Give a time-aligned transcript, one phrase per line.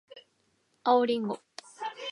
[0.83, 1.39] 青りんご